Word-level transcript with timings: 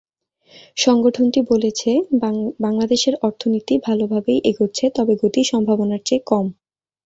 সংগঠনটি 0.77 1.39
বলেছে, 1.51 1.89
বাংলাদেশের 2.61 3.15
অর্থনীতি 3.21 3.73
ভালোভাবেই 3.87 4.39
এগোচ্ছে, 4.43 4.85
তবে 4.95 5.13
গতি 5.21 5.41
সম্ভাবনার 5.51 6.01
চেয়ে 6.05 6.23
কম। 6.27 6.45